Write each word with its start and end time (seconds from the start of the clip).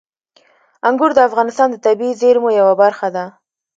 انګور 0.87 1.11
د 1.15 1.19
افغانستان 1.29 1.67
د 1.71 1.75
طبیعي 1.85 2.13
زیرمو 2.21 2.49
یوه 2.59 2.73
برخه 2.81 3.07
ده. 3.15 3.25